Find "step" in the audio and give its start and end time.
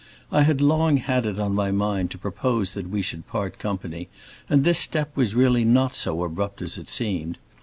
4.79-5.15